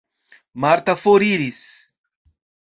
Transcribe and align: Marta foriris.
Marta 0.63 0.95
foriris. 1.03 1.61